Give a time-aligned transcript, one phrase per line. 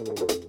[0.00, 0.39] Halo,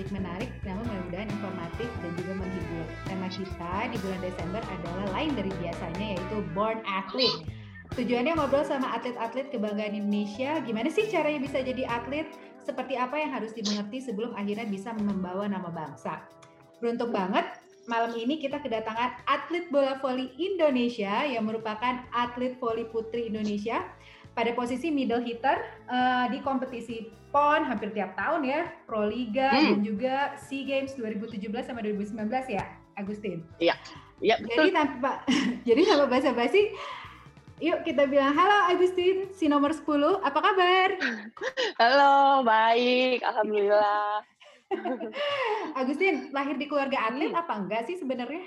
[0.00, 2.88] topik menarik, namun mudah-mudahan informatif dan juga menghibur.
[3.04, 7.44] Tema kita di bulan Desember adalah lain dari biasanya yaitu Born Athlete.
[8.00, 10.56] Tujuannya ngobrol sama atlet-atlet kebanggaan Indonesia.
[10.64, 12.32] Gimana sih caranya bisa jadi atlet?
[12.64, 16.24] Seperti apa yang harus dimengerti sebelum akhirnya bisa membawa nama bangsa?
[16.80, 23.28] Beruntung banget malam ini kita kedatangan atlet bola voli Indonesia yang merupakan atlet voli putri
[23.28, 23.84] Indonesia
[24.30, 29.76] pada posisi middle hitter uh, di kompetisi PON hampir tiap tahun ya, Pro Liga Hmm.
[29.76, 32.64] dan juga SEA Games 2017 sama 2019 ya,
[32.94, 33.42] Agustin.
[33.58, 33.74] Iya,
[34.20, 34.66] Jadi betul.
[34.74, 35.10] tanpa
[35.68, 36.70] jadi tanpa basa-basi
[37.60, 39.84] Yuk kita bilang halo Agustin, si nomor 10,
[40.24, 40.96] apa kabar?
[41.76, 43.20] Halo, baik.
[43.20, 44.24] Alhamdulillah.
[45.76, 47.42] Agustin, lahir di keluarga atlet Hmm.
[47.44, 48.40] apa enggak sih sebenarnya?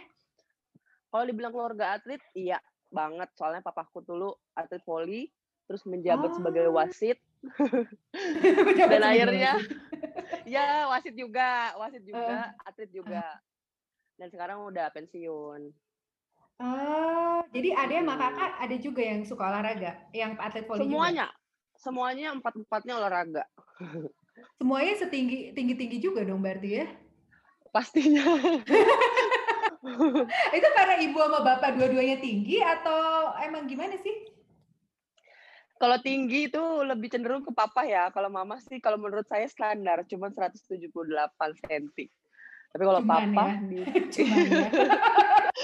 [1.13, 2.57] Kalau dibilang keluarga atlet, iya
[2.89, 3.29] banget.
[3.37, 5.29] Soalnya papaku dulu atlet voli,
[5.65, 6.75] terus menjabat sebagai Oh.
[6.75, 7.17] wasit.
[8.67, 10.47] Menjabat Dan sebagai akhirnya, wasit.
[10.55, 13.25] ya wasit juga, wasit juga, atlet juga.
[14.15, 15.61] Dan sekarang udah pensiun.
[16.61, 18.21] Oh, jadi ada sama Hmm.
[18.23, 20.87] kakak ada juga yang suka olahraga, yang atlet voli juga.
[20.87, 21.27] Semuanya,
[21.75, 23.43] semuanya empat empatnya olahraga.
[24.57, 26.85] Semuanya setinggi tinggi tinggi juga dong berarti ya?
[27.69, 28.23] Pastinya.
[30.53, 34.32] Itu karena ibu sama bapak dua-duanya tinggi atau emang gimana sih?
[35.83, 38.07] Kalau tinggi itu lebih cenderung ke papa ya.
[38.15, 40.87] Kalau mama sih, kalau menurut saya standar, cuma 178
[41.59, 42.07] cm.
[42.71, 43.55] Tapi kalau Cuman papa ya.
[43.67, 43.77] di
[44.15, 44.69] Cuman ya.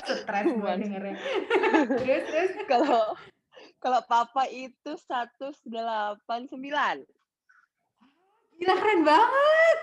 [0.03, 0.75] Stres Cuman.
[0.84, 1.16] dengernya.
[2.03, 2.52] terus terus.
[2.68, 3.16] kalau
[3.79, 6.52] kalau papa itu 189.
[8.59, 9.78] Gila keren banget.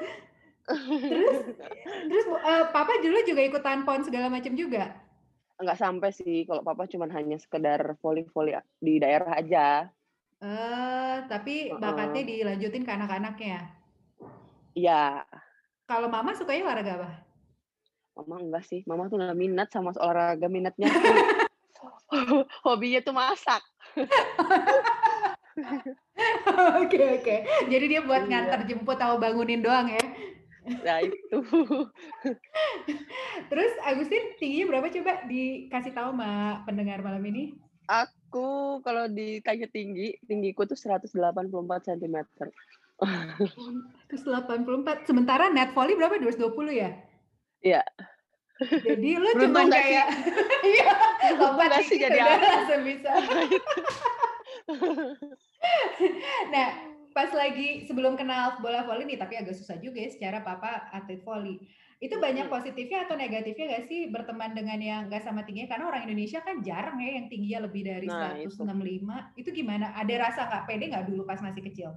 [0.69, 1.37] Terus
[2.13, 4.93] terus eh, papa dulu juga ikutan pon segala macam juga.
[5.57, 9.89] Enggak sampai sih kalau papa cuma hanya sekedar voli-voli di daerah aja.
[10.37, 13.73] Eh, tapi bakatnya dilanjutin ke anak-anaknya.
[14.73, 15.25] Iya,
[15.87, 17.11] Kalau mama sukanya olahraga apa?
[18.17, 18.81] mama enggak sih.
[18.85, 21.05] Mama tuh nggak minat sama olahraga, minatnya tuh
[22.67, 23.61] hobinya tuh masak.
[26.81, 27.37] Oke oke.
[27.69, 28.29] Jadi dia buat Iya.
[28.29, 30.01] ngantar jemput atau bangunin doang ya.
[30.83, 31.39] Nah, itu.
[33.47, 36.31] Terus Agustin tingginya berapa coba dikasih tahu sama
[36.67, 37.55] pendengar malam ini?
[37.87, 38.11] Aku
[38.83, 41.13] kalau ditanya tinggi, tinggiku tuh 184
[41.87, 42.17] cm.
[44.09, 45.05] Terus 84.
[45.05, 46.17] Sementara net volley berapa?
[46.17, 46.91] 220 ya?
[47.61, 47.83] Iya.
[48.57, 50.09] Jadi lu cuma kayak
[50.73, 50.89] iya,
[51.37, 53.13] lompat sih jadi langsung bisa.
[56.55, 56.69] nah,
[57.13, 61.21] pas lagi sebelum kenal bola voli nih, tapi agak susah juga ya secara papa atlet
[61.21, 61.61] voli.
[61.97, 62.53] Itu banyak Hmm.
[62.53, 65.73] positifnya atau negatifnya gak sih berteman dengan yang gak sama tingginya?
[65.73, 68.53] Karena orang Indonesia kan jarang ya yang tingginya lebih dari Nah, itu.
[68.53, 69.17] 165.
[69.41, 69.97] Itu gimana?
[69.97, 71.91] Ada rasa nggak pede nggak dulu pas masih kecil?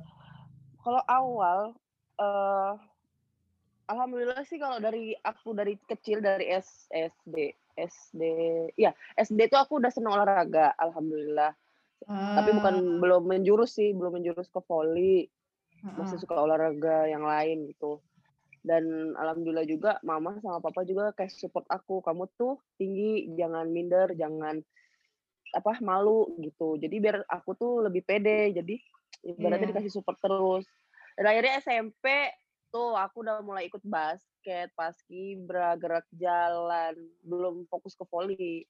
[0.83, 1.59] Kalau awal,
[2.19, 2.73] eh
[3.91, 7.35] alhamdulillah sih kalau dari aku dari kecil dari S, SD,
[7.75, 8.21] SD,
[8.77, 11.51] ya SD tuh aku udah seneng olahraga, alhamdulillah.
[12.37, 15.27] Tapi bukan Ah, belum menjurus sih, belum menjurus ke voli,
[15.83, 15.95] heeh.
[15.99, 17.99] masih suka olahraga yang lain gitu.
[18.59, 24.11] Dan alhamdulillah juga mama sama papa juga kayak support aku, kamu tuh tinggi, jangan minder,
[24.13, 24.59] jangan
[25.55, 26.75] apa malu gitu.
[26.77, 28.51] Jadi biar aku tuh lebih pede.
[28.53, 28.75] Jadi
[29.25, 29.71] ibaratnya Iya.
[29.75, 30.67] dikasih support terus.
[31.15, 32.05] Dan akhirnya SMP
[32.69, 36.93] tuh aku udah mulai ikut basket, paskibra, gerak jalan,
[37.25, 38.67] belum fokus ke voli.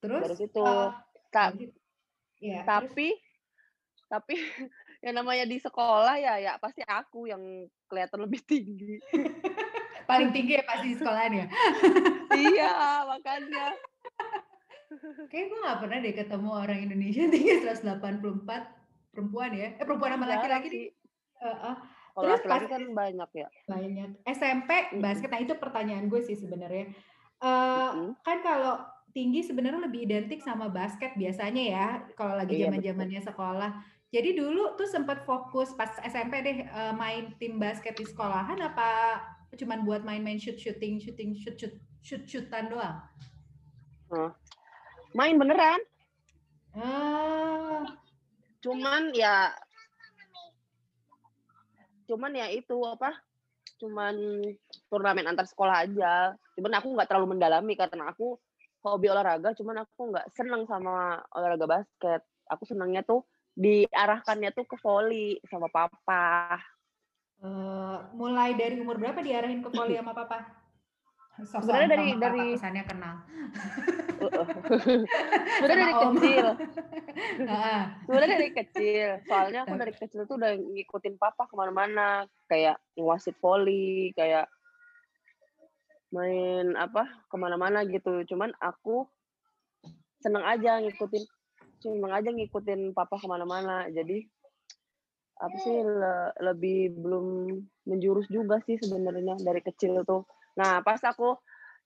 [0.00, 0.22] Terus?
[0.24, 0.62] Dari situ.
[0.64, 0.90] eh,
[1.34, 1.72] Ta- lanjut.
[2.36, 2.68] Iya, terus?
[2.68, 3.08] tapi
[4.06, 4.34] tapi
[5.06, 8.98] yang namanya di sekolah ya ya pasti aku yang kelihatan lebih tinggi.
[10.10, 11.46] paling tinggi ya pasti di sekolahan ya.
[12.50, 12.74] iya,
[13.06, 13.74] makanya.
[15.30, 19.78] Kayak gue gak pernah deh ketemu orang Indonesia tinggi 184 perempuan ya.
[19.78, 20.74] Eh perempuan sama laki-laki nih.
[20.74, 20.88] sih.
[21.42, 21.74] Heeh.
[22.14, 23.48] Kalau laki-laki kan banyak ya.
[23.66, 24.10] Banyak.
[24.30, 24.70] SMP
[25.02, 26.94] basket, nah itu pertanyaan gue sih sebenarnya.
[27.42, 28.80] Uh, kan kalau
[29.10, 33.70] tinggi sebenarnya lebih identik sama basket biasanya ya, kalau lagi iya, zaman-zamannya sekolah.
[34.14, 39.20] Jadi dulu tuh sempat fokus pas SMP deh uh, main tim basket di sekolahan apa
[39.56, 41.74] cuman buat main-main shoot shooting shooting shoot shoot
[42.04, 43.00] shoot shootan doang?
[44.12, 44.30] Hmm.
[45.16, 45.80] Main beneran.
[46.76, 47.88] Ah.
[48.60, 49.56] Cuman ya
[52.06, 53.10] cuman ya itu apa
[53.82, 54.14] cuman
[54.88, 58.38] turnamen antar sekolah aja cuman aku nggak terlalu mendalami karena aku
[58.86, 63.26] hobi olahraga cuman aku nggak seneng sama olahraga basket aku senangnya tuh
[63.56, 66.60] diarahkannya tuh ke volley sama papa.
[67.40, 70.44] Uh, mulai dari umur berapa diarahin ke volley sama papa?
[71.36, 73.20] Sebenarnya dari dari kesannya kenal.
[75.60, 76.46] Sebenarnya dari kecil.
[78.08, 79.08] Sebenarnya dari kecil.
[79.28, 82.24] Soalnya aku dari kecil tuh udah ngikutin papa ke mana-mana.
[82.48, 84.48] Kayak wasit volley kayak
[86.08, 88.24] main apa ke mana-mana gitu.
[88.32, 89.04] Cuman aku
[90.24, 91.35] seneng aja ngikutin
[91.80, 93.88] seneng aja ngikutin papa ke mana-mana.
[93.92, 94.24] Jadi
[95.36, 97.26] apa sih le, lebih belum
[97.84, 100.24] menjurus juga sih sebenarnya dari kecil tuh.
[100.56, 101.36] Nah, pas aku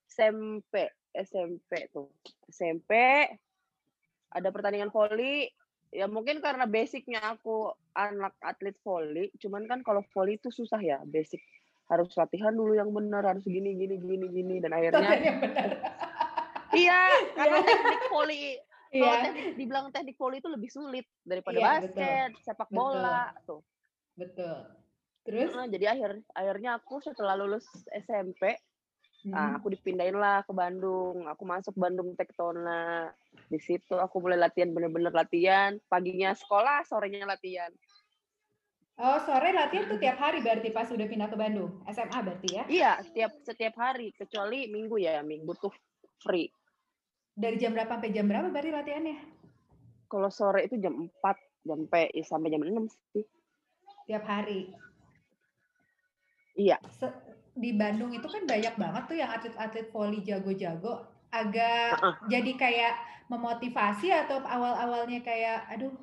[0.07, 2.15] SMP, SMP tuh.
[2.47, 3.27] SMP
[4.31, 5.51] ada pertandingan voli,
[5.91, 11.03] ya mungkin karena basicnya aku anak atlet voli, cuman kan kalau voli itu susah ya,
[11.03, 11.43] basic.
[11.91, 15.11] Harus latihan dulu yang benar, harus gini gini gini gini dan akhirnya
[16.71, 17.03] Iya,
[17.35, 17.67] karena iya.
[17.67, 18.55] teknik voli
[18.91, 19.23] kalau yeah.
[19.23, 22.43] teknik dibilang teknik voli itu lebih sulit daripada yeah, basket, betul.
[22.43, 23.47] sepak bola betul.
[23.47, 23.61] tuh.
[24.19, 24.59] Betul.
[25.23, 25.51] Terus?
[25.55, 27.63] Nah, jadi akhir akhirnya aku setelah lulus
[27.95, 28.59] SMP,
[29.23, 29.31] hmm.
[29.31, 31.23] nah, aku dipindahin lah ke Bandung.
[31.31, 33.15] Aku masuk Bandung Tektona.
[33.47, 35.79] Di situ aku mulai latihan bener-bener latihan.
[35.87, 37.71] Paginya sekolah, sorenya latihan.
[39.01, 41.81] Oh, sore latihan tuh tiap hari berarti pas udah pindah ke Bandung.
[41.89, 42.65] SMA berarti ya?
[42.69, 45.73] Iya, setiap setiap hari kecuali Minggu ya, Minggu tuh
[46.21, 46.53] free.
[47.35, 49.17] Dari jam berapa sampai jam berapa berarti latihannya?
[50.11, 53.25] Kalau sore itu jam 4 sampai sampai jam 6 sih.
[54.11, 54.75] Tiap hari.
[56.59, 56.77] Iya.
[57.51, 61.07] di Bandung itu kan banyak banget tuh yang atlet-atlet voli jago-jago.
[61.31, 62.15] Agak uh -uh.
[62.27, 62.95] jadi kayak
[63.31, 65.95] memotivasi atau awal-awalnya kayak aduh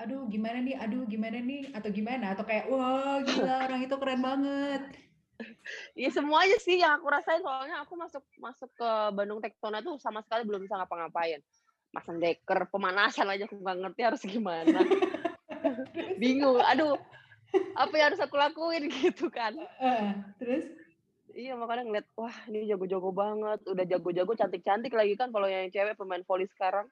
[0.00, 2.32] aduh gimana nih, aduh gimana nih, atau gimana?
[2.32, 4.82] Atau kayak wah gila orang itu keren banget.
[5.98, 10.22] Iya semuanya sih yang aku rasain soalnya aku masuk masuk ke Bandung Tektona tuh sama
[10.24, 11.42] sekali belum bisa ngapa-ngapain.
[11.92, 14.80] Masang deker, pemanasan aja aku nggak ngerti harus gimana.
[16.22, 16.56] Bingung.
[16.64, 16.96] Aduh,
[17.76, 20.68] apa yang harus aku lakuin gitu kan uh, terus
[21.32, 25.96] iya makanya ngeliat wah ini jago-jago banget udah jago-jago cantik-cantik lagi kan kalau yang cewek
[25.96, 26.88] pemain voli sekarang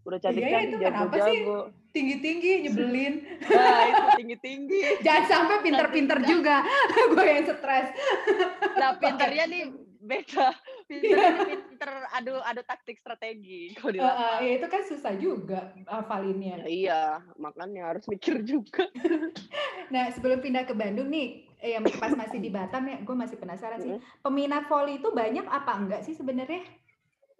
[0.00, 1.58] udah iya, cantik-cantik iya, jago-jago.
[1.92, 3.14] tinggi-tinggi nyebelin?
[3.52, 4.80] Nah itu tinggi-tinggi.
[5.04, 6.64] Jangan sampai pinter-pinter juga.
[7.12, 7.88] Gue yang stres.
[8.80, 9.62] Nah pinternya nih
[10.00, 10.48] beda.
[10.88, 11.44] Pinter iya.
[11.44, 16.66] pinter adu adu taktik strategi kalau di uh, ya itu kan susah juga hafalinnya ya,
[16.66, 17.02] iya
[17.36, 18.88] makanya harus mikir juga.
[19.90, 23.36] Nah sebelum pindah ke Bandung nih eh, yang pas masih di Batam ya gue masih
[23.42, 23.98] penasaran sih.
[24.22, 26.62] Peminat voli itu banyak apa enggak sih sebenarnya?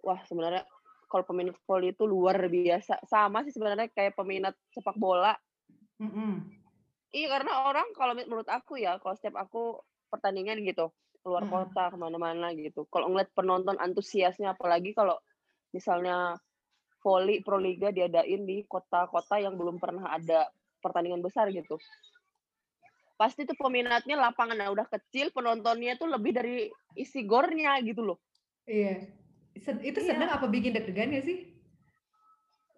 [0.03, 0.67] Wah sebenarnya
[1.11, 5.35] kalau peminat voli itu luar biasa sama sih sebenarnya kayak peminat sepak bola
[5.99, 6.33] mm -hmm.
[7.11, 11.53] iya karena orang kalau menurut aku ya kalau setiap aku pertandingan gitu keluar hmm.
[11.53, 12.89] kota ke mana-mana gitu.
[12.89, 15.17] Kalau ngeliat penonton antusiasnya, apalagi kalau
[15.71, 16.35] misalnya
[17.01, 20.49] voli pro liga diadain di kota-kota yang belum pernah ada
[20.81, 21.77] pertandingan besar gitu.
[23.17, 28.17] Pasti tuh peminatnya lapangannya udah kecil, penontonnya tuh lebih dari isi gornya gitu loh.
[28.65, 29.20] Iya.
[29.61, 30.07] Itu iya.
[30.13, 31.45] seneng apa bikin deg-degan ya sih?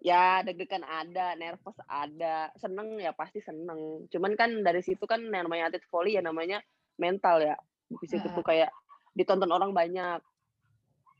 [0.04, 4.04] Ya deg-degan ada, nervous ada, seneng ya pasti seneng.
[4.12, 6.60] Cuman kan dari situ kan namanya atlet volley ya namanya
[7.00, 7.56] mental ya.
[7.88, 8.68] Di situ tuh kayak
[9.16, 10.20] ditonton orang banyak.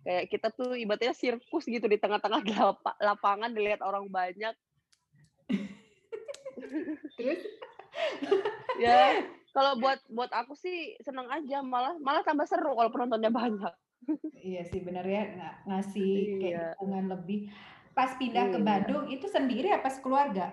[0.05, 2.45] Kayak kita tuh ibaratnya sirkus gitu di tengah-tengah
[3.09, 4.53] lapangan dilihat orang banyak.
[7.17, 7.41] Terus?
[8.77, 9.25] Ya
[9.57, 11.65] kalau buat buat aku sih seneng aja.
[11.65, 13.73] Malah malah tambah seru kalau penontonnya banyak
[14.49, 16.39] iya sih benar ya ng ngasih iya.
[16.41, 17.41] kayak dukungan lebih
[17.95, 18.53] pas pindah iya.
[18.53, 20.53] ke Bandung itu sendiri apa sekeluarga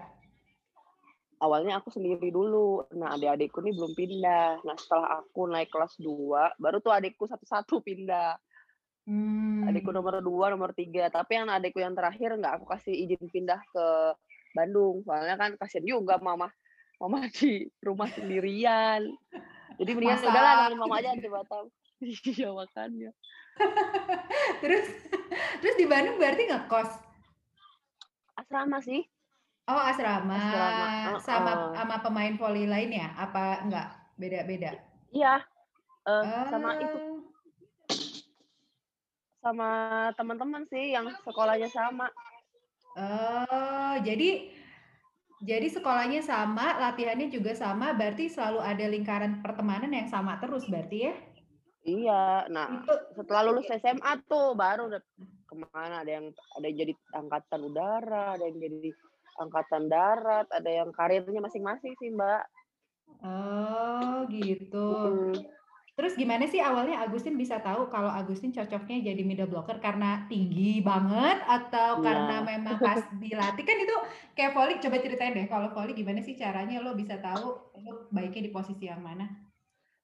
[1.41, 2.85] awalnya aku sendiri dulu.
[2.93, 4.61] Nah, adik-adikku nih belum pindah.
[4.61, 8.37] Nah, setelah aku naik kelas 2, baru tuh adikku satu-satu pindah.
[9.09, 9.65] Hmm.
[9.65, 11.09] Adikku nomor 2, nomor 3.
[11.09, 13.85] Tapi yang adikku yang terakhir nggak aku kasih izin pindah ke
[14.53, 15.01] Bandung.
[15.01, 16.53] Soalnya kan kasihan juga mama
[17.01, 19.01] mama di rumah sendirian.
[19.81, 21.65] Jadi mendingan udah lah mama aja di Batam.
[22.01, 23.13] Iya makanya.
[24.61, 24.85] terus
[25.61, 26.91] terus di Bandung berarti nggak kos?
[28.37, 29.05] Asrama sih.
[29.69, 30.85] Oh asrama, asrama.
[31.15, 33.07] Uh, sama sama pemain voli lain ya?
[33.15, 33.87] Apa enggak?
[34.17, 34.75] Beda-beda.
[35.13, 35.41] Iya.
[36.01, 37.21] Uh, sama itu
[39.41, 39.69] Oh, sama
[40.13, 42.09] teman-teman sih yang sekolahnya sama.
[42.93, 44.53] oh, jadi
[45.41, 51.09] jadi sekolahnya sama, latihannya juga sama, berarti selalu ada lingkaran pertemanan yang sama terus berarti
[51.09, 51.13] ya?
[51.81, 52.45] Iya.
[52.53, 54.89] Nah, Itu setelah lulus SMA tuh baru
[55.49, 58.89] ke mana ada yang ada yang jadi angkatan udara, ada yang jadi
[59.41, 62.43] angkatan darat, ada yang karirnya masing-masing sih Mbak.
[63.25, 64.87] Oh, gitu.
[64.95, 65.35] Mm-mm.
[65.91, 70.79] Terus gimana sih awalnya Agustin bisa tahu kalau Agustin cocoknya jadi middle blocker karena tinggi
[70.79, 72.47] banget atau karena Iya.
[72.57, 73.95] memang pas dilatih kan itu
[74.33, 78.49] kayak volley coba ceritain deh kalau volley gimana sih caranya lo bisa tahu lo baiknya
[78.49, 79.50] di posisi yang mana?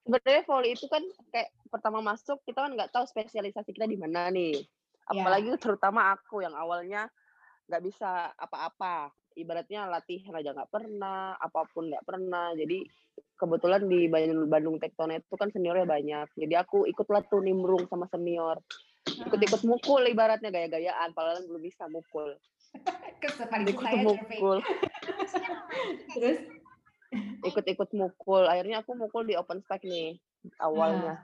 [0.07, 1.03] Sebenarnya volley itu kan
[1.35, 4.63] kayak pertama masuk kita kan nggak tahu spesialisasi kita di mana nih.
[5.11, 5.11] Ya.
[5.11, 7.11] Apalagi terutama aku yang awalnya
[7.67, 9.11] nggak bisa apa-apa.
[9.35, 12.55] Ibaratnya latihan aja nggak pernah, apa pun nggak pernah.
[12.55, 12.87] Jadi
[13.35, 16.27] kebetulan di Bandung, Bandung itu kan seniornya banyak.
[16.39, 18.63] Jadi aku ikutlah tuh nimbrung sama senior.
[19.07, 22.35] Ikut-ikut mukul ibaratnya gaya-gayaan, padahal belum bisa mukul.
[23.23, 24.57] Ikut mukul,
[26.15, 26.39] Terus
[27.47, 28.43] ikut-ikut mukul.
[28.45, 30.17] Akhirnya aku mukul di open spike nih
[30.59, 31.21] awalnya.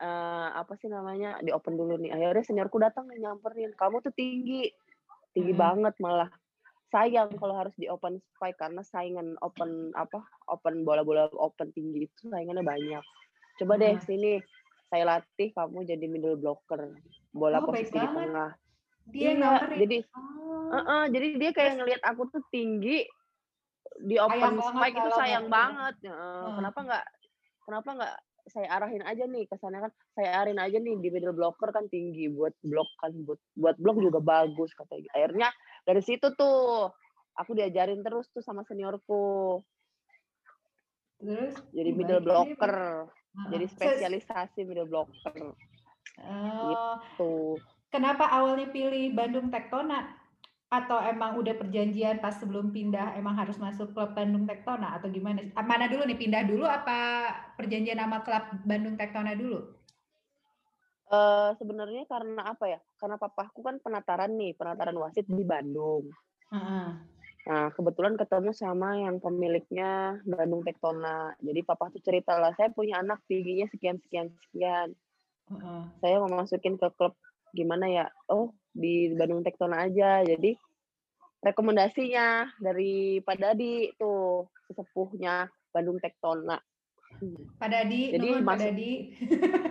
[0.00, 2.16] Eh, apa sih namanya di open dulu nih.
[2.16, 4.72] Akhirnya seniorku datang nih nyamperin, kamu tuh tinggi,
[5.36, 5.60] tinggi Hmm.
[5.60, 6.32] banget malah.
[6.90, 12.32] Sayang kalau harus di open spike karena saingan open apa open bola-bola open tinggi itu
[12.32, 13.04] saingannya banyak.
[13.60, 14.06] Coba deh Hmm.
[14.08, 14.40] sini
[14.88, 16.96] saya latih kamu jadi middle blocker,
[17.30, 18.50] bola Oh, posisi di tengah.
[19.10, 19.52] dia Iya,
[19.84, 20.70] jadi Oh.
[20.70, 23.02] Heeh, jadi dia kayak ngelihat aku tuh tinggi
[24.00, 25.94] di open banget spike itu sayang nggak- banget.
[26.06, 26.54] Hmm.
[26.56, 27.04] Kenapa nggak
[27.60, 31.30] kenapa nggak saya arahin aja nih ke sana kan saya arahin aja nih di middle
[31.30, 35.10] blocker kan tinggi buat blok kan buat buat blok juga bagus katanya.
[35.12, 35.48] Akhirnya
[35.82, 36.90] dari situ tuh
[37.32, 39.60] aku diajarin terus tuh sama seniorku
[41.16, 43.04] Terus jadi middle blocker,
[43.52, 45.52] jadi spesialisasi middle blocker
[46.18, 47.56] Oh, tuh.
[47.88, 50.04] kenapa awalnya pilih Bandung Tektona?
[50.70, 55.42] Atau emang udah perjanjian pas sebelum pindah emang harus masuk klub Bandung Tektona atau gimana?
[55.58, 57.26] Ah, Mana dulu nih pindah dulu apa
[57.58, 59.80] perjanjian sama klub Bandung Tektona dulu?
[61.10, 62.78] Eh sebenarnya karena apa ya?
[63.02, 66.06] Karena papaku kan penataran nih, penataran wasit di Bandung.
[66.54, 66.88] Heeh.
[67.50, 71.34] Nah, kebetulan ketemu sama yang pemiliknya Bandung Tektona.
[71.42, 74.94] Jadi papa tuh cerita lah, saya punya anak tingginya sekian sekian sekian.
[75.50, 75.82] Heeh.
[75.98, 77.18] Saya mau masukin ke klub
[77.50, 78.06] gimana ya?
[78.30, 80.22] Oh, di Bandung Tektona aja.
[80.22, 80.54] Jadi
[81.40, 86.58] rekomendasinya dari Pak Dadi tuh sesepuhnya Bandung Tektona.
[87.60, 88.92] Pak Dadi, Jadi nuhun Pak Dadi.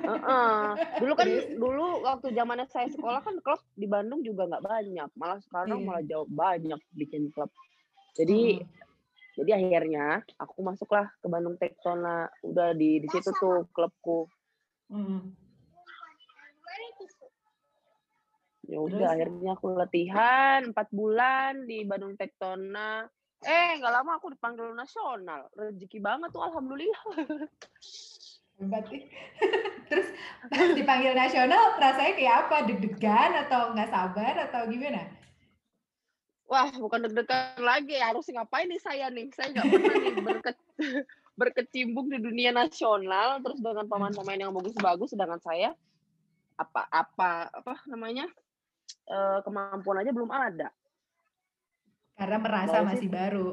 [0.05, 0.57] Heeh.
[1.01, 5.09] Dulu kan dulu waktu zamannya saya sekolah kan klub di Bandung juga nggak banyak.
[5.17, 5.87] Malah sekarang Iya.
[5.87, 7.49] malah jauh banyak bikin klub.
[8.13, 8.67] Jadi Heeh.
[9.39, 14.29] jadi akhirnya aku masuklah ke Bandung Tektona udah di di situ tuh klubku
[14.93, 15.21] Heeh.
[18.69, 23.09] Ya udah akhirnya aku latihan empat bulan di Bandung Tektona
[23.43, 25.47] eh nggak lama aku dipanggil nasional.
[25.55, 27.03] Rezeki banget tuh alhamdulillah.
[28.59, 28.83] Hebat.
[29.89, 30.07] Terus
[30.75, 32.57] dipanggil nasional rasanya kayak apa?
[32.67, 35.07] Deg-degan atau nggak sabar atau gimana?
[36.49, 37.95] wah bukan deg-degan lagi.
[38.01, 39.29] Harus ngapain nih saya nih?
[39.31, 40.51] Saya nggak pernah nih berke
[41.39, 43.39] berkecimpung di dunia nasional.
[43.39, 45.71] Terus dengan pemain-pemain yang bagus-bagus sedangkan saya
[46.59, 48.27] apa apa apa namanya
[49.09, 50.69] eh, kemampuan aja belum ada
[52.19, 52.87] Karena merasa sih.
[52.87, 53.47] masih baru.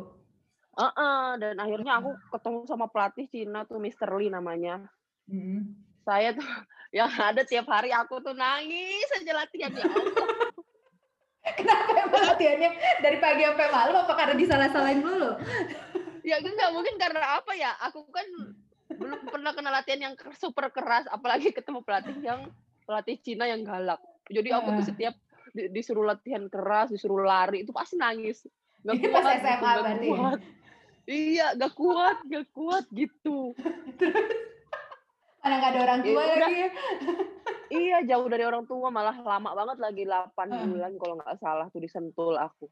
[0.76, 4.11] Heeh, dan akhirnya aku ketemu sama pelatih Cina tuh Mr.
[4.19, 4.85] Lee namanya.
[5.31, 5.73] Mm.
[6.05, 6.45] Saya tuh
[6.99, 10.28] yang ada tiap hari aku tuh nangis aja latihan ya Allah.
[11.59, 14.02] Kenapa emang latihannya dari pagi sampai malam?
[14.02, 15.31] Apa karena disalah-salahin dulu?
[16.26, 17.71] Ya enggak mungkin karena apa ya?
[17.87, 18.26] Aku kan
[18.90, 22.50] belum pernah kena latihan yang super keras, apalagi ketemu pelatih yang
[22.83, 24.02] pelatih Cina yang galak.
[24.26, 25.14] Jadi aku tuh setiap
[25.72, 28.44] disuruh latihan keras, disuruh lari itu pasti nangis.
[28.84, 30.12] Gak Ini pas kuat, SMA gitu, gak berarti ya?
[30.12, 30.40] kuat.
[31.06, 33.36] Iya, gak kuat, gak kuat gitu.
[35.42, 36.34] Mana nggak ada orang Ya tua udah.
[36.42, 36.68] lagi ya?
[37.66, 40.66] Iya, jauh dari orang tua malah lama banget lagi 8 Ah.
[40.66, 42.66] bulan kalau nggak salah tuh disentul aku.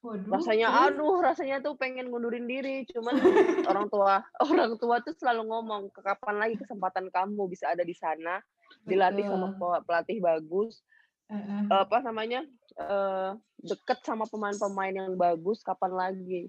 [0.00, 0.84] Waduh, Rasanya terus?
[0.96, 3.16] aduh, rasanya tuh pengen ngundurin diri, cuman
[3.64, 8.38] orang tua orang tua tuh selalu ngomong, kapan lagi kesempatan kamu bisa ada di sana,
[8.84, 10.84] dilatih sama pelatih bagus,
[11.26, 11.62] Heeh.
[11.70, 12.46] apa namanya?
[12.76, 13.30] eh
[13.64, 16.46] deket sama pemain-pemain yang bagus, kapan lagi?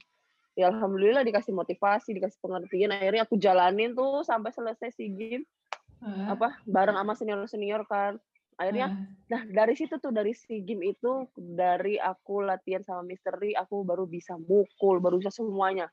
[0.57, 5.47] Ya alhamdulillah dikasih motivasi, dikasih pengertian, akhirnya aku jalanin tuh sampai selesai SEA Games
[6.01, 6.25] Heeh.
[6.29, 8.19] apa bareng sama senior-senior kan.
[8.59, 9.05] Akhirnya Heeh.
[9.27, 14.07] Nah, dari situ tuh dari si game itu dari aku latihan sama Misteri, aku baru
[14.07, 15.91] bisa mukul, baru bisa semuanya.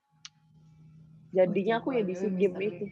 [1.34, 2.86] jadinya aku ya di SEA Games itu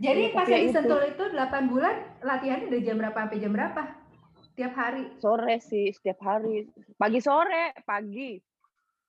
[0.00, 0.94] jadi Iya, pas tapi ya di itu.
[1.12, 1.94] Itu 8 bulan
[2.24, 3.82] latihannya dari jam berapa sampai jam berapa
[4.52, 5.08] tiap hari.
[5.18, 6.68] Sore sih setiap hari.
[6.96, 8.36] Pagi sore pagi.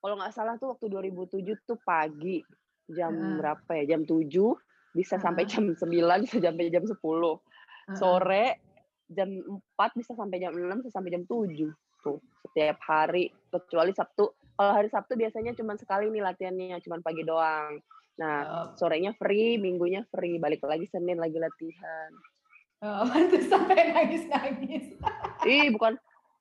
[0.04, 2.44] Kalau nggak salah tuh waktu 2007 tuh pagi.
[2.92, 3.36] Jam Heeh.
[3.40, 3.96] berapa ya?
[3.96, 4.28] Jam 7
[4.94, 5.52] bisa sampai Heeh.
[5.56, 7.98] jam 9 bisa sampai jam 10 Heeh.
[7.98, 8.46] sore
[9.10, 11.72] jam 4 bisa sampai jam 6 bisa sampai jam 7
[12.04, 13.32] tuh setiap hari.
[13.48, 14.26] Kecuali Sabtu.
[14.54, 17.80] Kalau hari Sabtu biasanya cuma sekali nih latihannya cuma pagi doang.
[18.20, 20.38] Nah Oh, sorenya free minggunya free.
[20.38, 22.12] Balik lagi Senin lagi latihan.
[22.84, 23.08] Oh,
[23.52, 24.86] sampai nangis nangis
[25.48, 25.94] ih bukan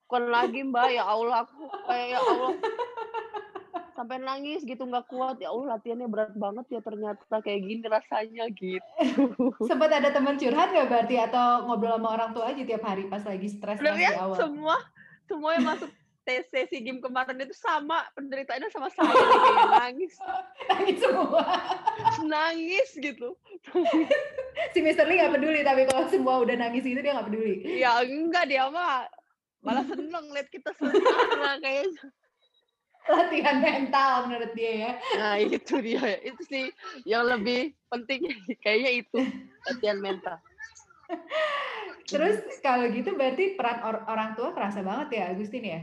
[0.08, 0.92] bukan lagi mbak.
[0.92, 2.50] Ya Allah aku kayak ya Allah.
[3.92, 5.36] Sampai nangis gitu nggak kuat.
[5.38, 9.52] Ya Allah latihannya berat banget ya ternyata kayak gini rasanya gitu.
[9.70, 13.22] Sempat ada teman curhat nggak berarti atau ngobrol sama orang tua aja tiap hari pas
[13.22, 14.36] lagi stres Bener ya awal?
[14.36, 14.76] semua
[15.28, 15.90] semua yang masuk
[16.22, 19.10] TC si game kemarin itu sama penderitaannya sama saya
[19.42, 20.14] kayak nangis.
[20.70, 21.42] Nangis semua.
[22.22, 23.28] Nangis gitu.
[24.70, 27.54] Si Mister Lee nggak peduli tapi kalau semua udah nangis gitu dia nggak peduli.
[27.82, 29.10] Ya enggak dia mah.
[29.62, 32.10] Malah seneng lihat kita senang kayaknya
[33.02, 34.92] latihan mental menurut dia ya.
[35.18, 36.22] Nah itu dia.
[36.22, 36.70] Itu sih
[37.02, 38.30] yang lebih penting
[38.64, 39.18] kayaknya itu
[39.66, 40.38] latihan mental.
[42.06, 45.80] Terus kalau gitu berarti peran or- orang tua kerasa banget ya Agustin ya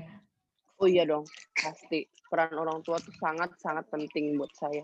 [0.80, 4.84] Oh iya dong, pasti peran orang tua tuh sangat sangat penting buat saya.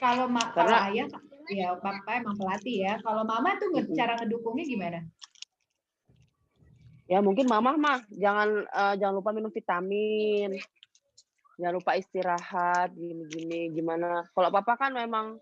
[0.00, 1.06] kalau ma- kalau Karena- ayah
[1.52, 3.96] ya papa emang pelatih ya kalau mama tuh nge- Mm-mm.
[3.96, 4.98] cara ngedukungnya gimana
[7.08, 10.60] Ya mungkin mama mah jangan eh, jangan lupa minum vitamin,
[11.56, 14.28] jangan lupa istirahat, gini-gini gimana.
[14.28, 15.40] Kalau papa kan memang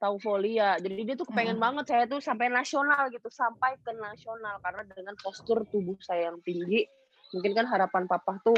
[0.00, 1.64] tahu voli ya, jadi dia tuh kepengen Heeh.
[1.68, 6.40] banget saya tuh sampai nasional gitu, sampai ke nasional karena dengan postur tubuh saya yang
[6.40, 6.88] tinggi,
[7.36, 8.56] mungkin kan harapan papa tuh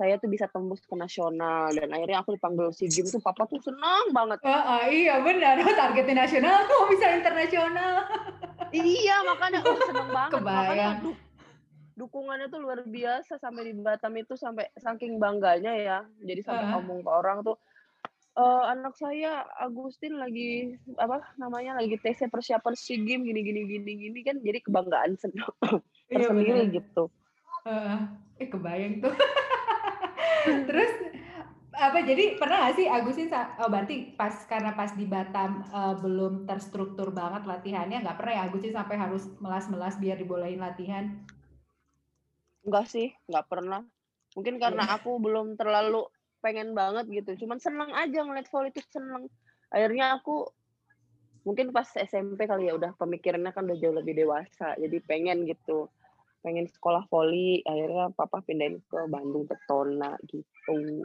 [0.00, 3.60] saya tuh bisa tembus ke nasional dan akhirnya aku dipanggil SEA Games tuh papa tuh
[3.60, 4.40] senang banget.
[4.40, 8.08] Oh, oh, iya benar targetnya nasional kok bisa internasional
[8.70, 10.40] Iya, makanya oh, seneng banget.
[10.40, 10.64] Kebayang.
[10.64, 11.20] Makanya du-
[11.98, 15.98] dukungannya tuh luar biasa sampai di Batam itu sampai saking bangganya ya.
[16.18, 16.74] Jadi sampai Heeh.
[16.78, 17.60] ngomong ke orang tuh
[18.32, 23.92] "Eh, anak saya Agustin lagi apa namanya lagi TC persiapan SEA Games gini gini gini
[23.98, 25.34] gini kan jadi kebanggaan sen-
[26.08, 26.72] Iya, tersendiri benar.
[26.72, 27.04] gitu.
[27.66, 27.98] Heeh.
[28.38, 29.12] eh kebayang tuh
[30.68, 30.92] terus
[31.70, 35.94] apa jadi pernah gak sih Agustin sa- oh berarti pas karena pas di Batam eh,
[35.96, 41.08] belum terstruktur banget latihannya nggak pernah ya Agustin sampai harus melas-melas biar dibolehin latihan
[42.60, 43.80] Enggak sih, nggak pernah.
[44.36, 45.00] Mungkin karena Iya.
[45.00, 46.04] aku belum terlalu
[46.44, 47.44] pengen banget gitu.
[47.44, 49.32] Cuman seneng aja ngeliat volley itu seneng.
[49.72, 50.44] Akhirnya aku
[51.40, 54.76] mungkin pas SMP kali ya udah pemikirannya kan udah jauh lebih dewasa.
[54.76, 55.88] Jadi pengen gitu.
[56.40, 57.60] Pengen sekolah volley.
[57.68, 61.04] Akhirnya papa pindahin ke Bandung Tetona gitu.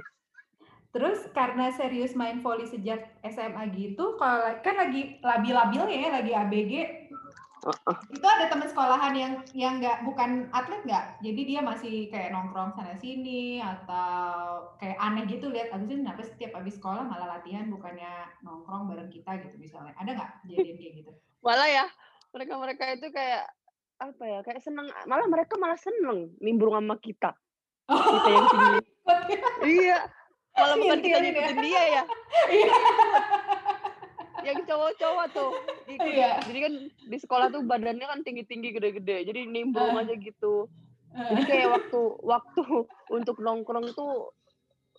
[0.96, 6.74] Terus karena serius main volley sejak SMA gitu, kalau kan lagi labil-labilnya ya, lagi ABG,
[7.68, 7.98] Heeh.
[8.16, 12.72] itu ada teman sekolahan yang yang nggak bukan atlet nggak, jadi dia masih kayak nongkrong
[12.80, 18.32] sana sini atau kayak aneh gitu lihat Agustin kenapa setiap habis sekolah malah latihan bukannya
[18.40, 21.12] nongkrong bareng kita gitu misalnya, ada nggak kejadian kayak gitu?
[21.44, 21.86] Malah ya
[22.32, 23.52] mereka-mereka itu kayak
[23.96, 27.32] apa ya kayak seneng malah mereka malah seneng nimbrung sama kita.
[27.86, 28.80] Kita yang tinggi.
[29.62, 30.00] Iya.
[30.56, 31.32] Malah bukan kita Ngintilin ya.
[31.46, 32.04] ngikutin dia ya.
[32.50, 32.74] Iya.
[34.46, 35.52] yang cowok-cowok tuh
[35.88, 36.06] ikut.
[36.06, 36.32] Iya.
[36.46, 39.26] jadi kan di sekolah tuh badannya kan tinggi-tinggi gede-gede.
[39.26, 40.06] Jadi nimbrung Ah.
[40.06, 40.70] aja gitu.
[41.12, 42.62] Jadi kayak waktu waktu
[43.10, 44.36] untuk nongkrong tuh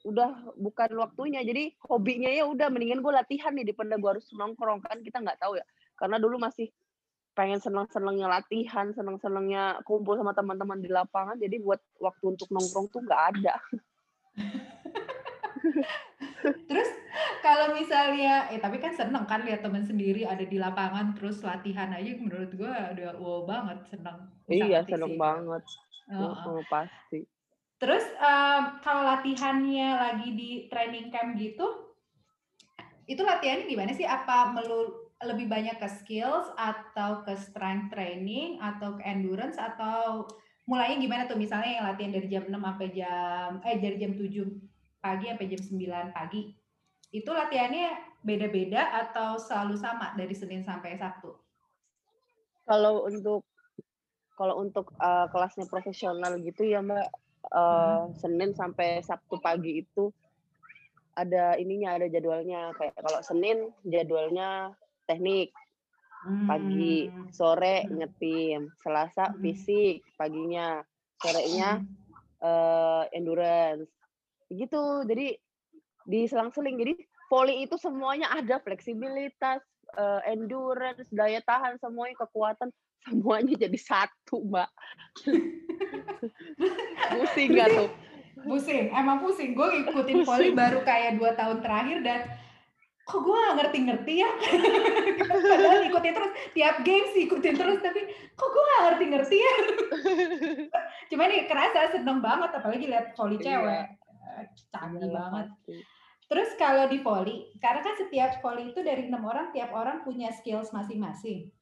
[0.02, 1.42] udah bukan waktunya.
[1.42, 4.98] Jadi hobinya ya udah mendingan gue latihan nih daripada gue harus nongkrong kan.
[5.00, 5.64] Kita nggak tahu ya.
[5.94, 6.70] Karena dulu masih
[7.37, 13.05] pengen seneng-senengnya latihan seneng-senengnya kumpul sama teman-teman di lapangan jadi buat waktu untuk nongkrong tuh
[13.05, 13.61] nggak ada
[16.70, 16.90] Terus
[17.42, 21.90] kalau misalnya, eh tapi kan seneng kan lihat teman sendiri ada di lapangan terus latihan
[21.90, 24.18] aja menurut gua udah wow banget seneng.
[24.46, 25.18] Bisa iya seneng sih.
[25.18, 25.62] banget.
[26.07, 27.20] Heeh, pasti
[27.77, 31.92] Terus em, kalau latihannya lagi di training camp gitu,
[33.05, 34.09] itu latihannya gimana sih?
[34.09, 40.29] Apa melu lebih banyak ke skills atau ke strength training atau ke endurance atau
[40.68, 41.40] mulainya gimana tuh?
[41.40, 45.62] Misalnya yang latihan dari jam 6 sampai jam eh dari jam 7 pagi sampai jam
[45.62, 46.42] 9 pagi.
[47.14, 51.46] Itu latihannya beda-beda atau selalu sama dari Senin sampai Sabtu?
[52.66, 53.46] kalau untuk
[54.37, 57.09] kalau untuk uh, kelasnya profesional gitu ya mbak
[57.55, 58.12] uh, Hmm.
[58.18, 60.11] Senin sampai Sabtu pagi itu
[61.16, 64.74] ada ininya ada jadwalnya kayak kalau Senin jadwalnya
[65.07, 65.55] teknik
[66.47, 67.31] pagi Hmm.
[67.31, 69.38] sore ngetim Selasa Hmm.
[69.42, 70.83] fisik paginya
[71.23, 71.83] sorenya
[72.42, 73.90] uh, endurance
[74.51, 75.38] gitu jadi
[76.07, 76.92] diselang-seling jadi
[77.27, 79.62] volley itu semuanya ada fleksibilitas,
[79.99, 82.71] uh, endurance, daya tahan, semuanya kekuatan,
[83.07, 84.71] semuanya jadi satu, Mbak.
[87.11, 87.90] Pusing nggak tuh?
[88.47, 89.59] Pusing, emang pusing.
[89.59, 92.21] Gue ngikutin volley baru kayak dua tahun terakhir dan
[93.07, 94.31] kok gue gak ngerti-ngerti ya?
[95.55, 98.03] Padahal ikutin terus tiap game sih ikutin terus tapi
[98.35, 99.55] kok gue gak ngerti-ngerti ya?
[101.14, 103.47] Cuma ini kerasa seneng banget apalagi lihat volley iya.
[103.47, 103.87] cewek.
[104.75, 105.47] Canggih iya, banget.
[106.27, 110.35] terus kalau di volley karena kan setiap volley itu dari enam orang tiap orang punya
[110.35, 111.55] skills masing-masing.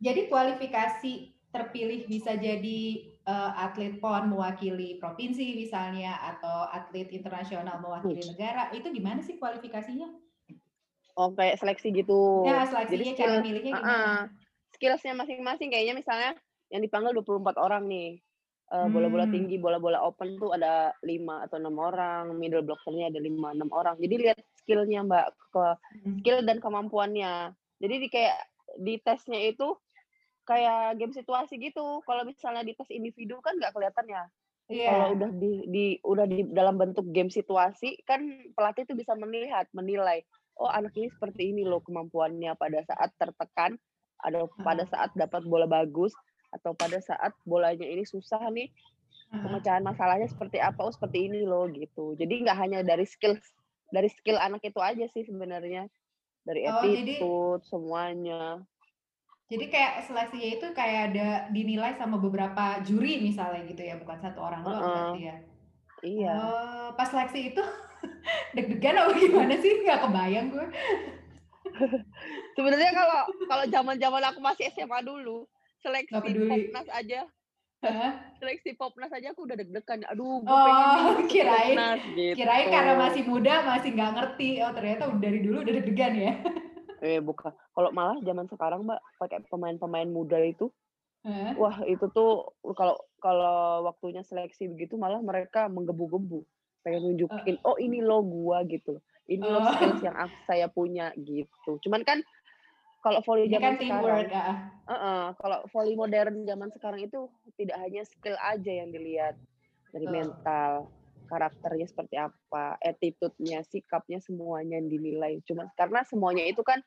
[0.00, 1.12] Jadi kualifikasi
[1.52, 8.88] terpilih bisa jadi uh, atlet PON mewakili provinsi misalnya atau atlet internasional mewakili negara itu
[8.88, 10.08] gimana sih kualifikasinya
[11.20, 12.48] oh kayak seleksi gitu.
[12.48, 13.84] Ya, seleksinya Jadi skill, cara milihnya gimana?
[13.84, 14.20] Uh,
[14.72, 16.30] skillsnya masing-masing kayaknya misalnya
[16.72, 18.24] yang dipanggil 24 orang nih.
[18.70, 18.94] Uh, hmm.
[18.94, 23.68] Bola-bola tinggi, bola-bola open tuh ada lima atau enam orang, middle blockernya ada lima enam
[23.74, 23.98] orang.
[23.98, 25.64] Jadi lihat skillnya mbak ke
[26.00, 26.22] hmm.
[26.22, 27.52] skill dan kemampuannya.
[27.82, 28.38] Jadi di kayak
[28.78, 29.74] di tesnya itu
[30.46, 32.00] kayak game situasi gitu.
[32.06, 34.24] Kalau misalnya di tes individu kan nggak kelihatan ya.
[34.70, 34.94] Yeah.
[34.94, 38.22] Kalau udah di, di udah di dalam bentuk game situasi kan
[38.54, 40.22] pelatih itu bisa melihat, menilai
[40.60, 43.80] oh anak ini seperti ini loh kemampuannya pada saat tertekan
[44.20, 46.12] ada pada saat dapat bola bagus
[46.52, 48.68] atau pada saat bolanya ini susah nih
[49.30, 52.18] pemecahan masalahnya seperti apa oh seperti ini loh gitu.
[52.18, 53.38] Jadi nggak hanya dari skill
[53.94, 55.86] dari skill anak itu aja sih sebenarnya
[56.42, 58.44] dari oh, attitude jadi, semuanya.
[59.50, 64.38] Jadi kayak seleksinya itu kayak ada dinilai sama beberapa juri misalnya gitu ya bukan satu
[64.38, 64.94] orang doang uh -uh.
[64.94, 65.36] berarti ya?
[66.00, 66.32] Iya.
[66.34, 67.62] Uh, pas seleksi itu
[68.56, 69.72] deg-degan apa gimana sih?
[69.84, 70.66] Nggak kebayang gue.
[72.56, 75.46] Sebenarnya kalau kalau zaman zaman aku masih SMA dulu
[75.80, 77.22] seleksi popnas aja.
[77.80, 78.12] Hah?
[78.36, 80.04] seleksi popnas aja aku udah deg-degan.
[80.12, 82.36] Aduh gue oh, pengen kirain popnas, gitu.
[82.36, 84.50] kirain karena masih muda masih nggak ngerti.
[84.60, 86.34] Oh ternyata dari dulu udah deg-degan ya.
[87.00, 90.68] Eh bukan kalau malah zaman sekarang mbak pakai pemain-pemain muda itu
[91.24, 91.56] Hah?
[91.56, 96.44] wah itu tuh kalau kalau waktunya seleksi begitu malah mereka menggebu-gebu
[96.82, 98.98] pengen nunjukin oh ini lo gua gitu
[99.30, 102.18] ini lo skills yang aku, saya punya gitu cuman kan
[103.00, 104.44] kalau volley zaman kan sekarang ya.
[104.84, 109.40] uh -uh, kalau volley modern zaman sekarang itu tidak hanya skill aja yang dilihat
[109.92, 110.12] dari uh.
[110.12, 110.72] mental
[111.30, 116.82] karakternya seperti apa attitude-nya sikapnya semuanya yang dinilai cuma karena semuanya itu kan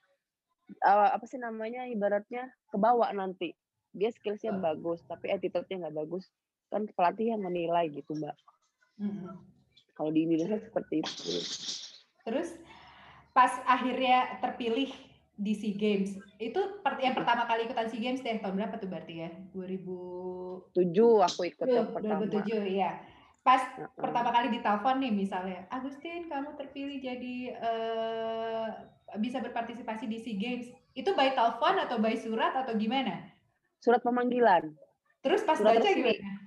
[0.84, 3.56] uh, apa sih namanya ibaratnya kebawa nanti
[3.96, 4.62] dia skillsnya uh.
[4.62, 6.28] bagus tapi attitude-nya nggak bagus
[6.70, 8.36] kan pelatih yang menilai gitu mbak
[9.00, 9.36] uh -huh.
[9.94, 11.38] Kalau di Indonesia seperti itu.
[12.26, 12.50] Terus
[13.34, 14.90] pas akhirnya terpilih
[15.34, 16.62] di SEA Games, itu
[17.02, 19.30] yang pertama kali ikutan SEA Games deh, tahun berapa tuh berarti ya?
[19.58, 20.70] 2007
[21.26, 22.30] aku ikut yang pertama.
[22.30, 23.02] 2007 ya.
[23.44, 23.90] Pas uh -huh.
[23.98, 28.68] pertama kali ditelepon nih misalnya, Agustin kamu terpilih jadi uh,
[29.20, 30.68] bisa berpartisipasi di SEA Games.
[30.94, 33.34] Itu by telepon atau by surat atau gimana?
[33.82, 34.72] Surat pemanggilan.
[35.26, 36.14] Terus pas surat baca resmi.
[36.14, 36.43] gimana?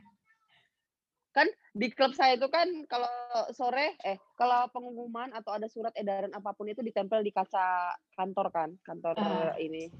[1.76, 3.12] Di klub saya itu kan kalau
[3.52, 8.48] sore eh kalau pengumuman atau ada surat edaran apa pun itu ditempel di kaca kantor
[8.48, 9.52] kan kantor uh.
[9.60, 9.92] ini.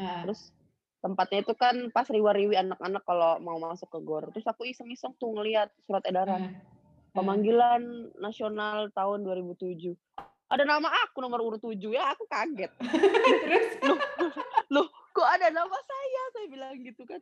[0.00, 0.24] Uh.
[0.24, 0.56] terus
[1.04, 4.24] tempatnya itu kan pas riwa-riwi anak-anak kalau mau masuk ke gor.
[4.32, 6.56] Terus aku iseng-iseng tuh ngeliat surat edaran.
[6.56, 6.76] Uh.
[7.12, 9.96] pemanggilan nasional tahun 2007
[10.48, 12.72] ada nama aku nomor urut 7 ya aku kaget.
[13.44, 13.68] Terus?
[13.84, 14.00] Loh,
[14.72, 16.22] loh kok ada nama saya?
[16.32, 17.20] Saya bilang gitu kan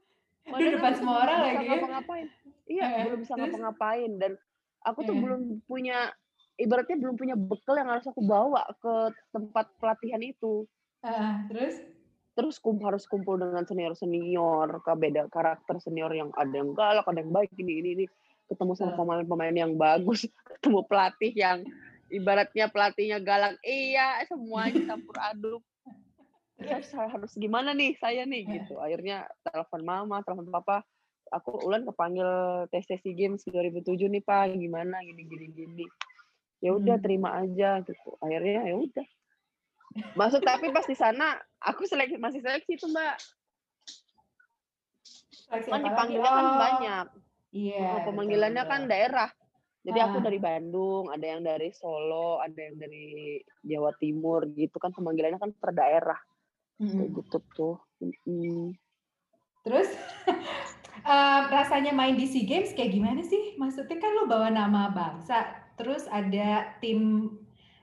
[0.54, 1.66] di depan semua orang lagi.
[1.66, 2.26] ngapa-ngapain.
[2.66, 4.11] Iya eh, belum bisa ngapa-ngapain.
[4.18, 4.32] Dan
[4.87, 5.20] aku tuh eh.
[5.20, 5.98] belum punya
[6.56, 8.94] ibaratnya belum punya bekal yang harus aku bawa ke
[9.35, 10.64] tempat pelatihan itu.
[11.04, 11.74] Uh, terus?
[12.37, 17.04] Terus kum harus kumpul dengan senior senior ke beda karakter senior yang ada yang galak
[17.09, 18.06] ada yang baik ini ini ini.
[18.46, 21.59] Ketemu sama pemain-pemain yang bagus ketemu pelatih yang
[22.12, 23.59] ibaratnya pelatihnya galak.
[23.66, 25.62] Iya semuanya campur aduk
[26.56, 28.80] terus harus gimana nih saya nih gitu.
[28.80, 30.82] Akhirnya telepon mama telepon papa.
[31.34, 32.28] Aku ulan kepanggil
[32.70, 34.56] tes tes games 2007 nih pak.
[34.56, 35.02] Gimana?
[35.04, 35.86] Gini gini gini.
[36.64, 37.04] Ya udah hmm.
[37.04, 38.16] terima aja gitu.
[38.24, 39.06] Akhirnya ya udah.
[40.16, 43.16] Masuk tapi pas di sana aku seleksi masih seleksi tuh mbak.
[45.46, 47.06] Kan dipanggilnya kan oh, banyak.
[47.56, 49.30] Iya pemanggilannya betul, kan daerah.
[49.86, 50.24] Jadi aku ah.
[50.26, 54.90] dari Bandung, ada yang dari Solo, ada yang dari Jawa Timur gitu kan.
[54.90, 56.18] Pemanggilannya kan per daerah.
[56.76, 57.16] Mm-hmm.
[57.16, 57.76] gitu tuh.
[58.04, 58.76] Mm-hmm.
[59.64, 59.88] Terus
[61.04, 63.56] uh, rasanya main di SEA Games kayak gimana sih?
[63.56, 65.44] Maksudnya kan lo bawa nama bangsa,
[65.80, 67.32] terus ada tim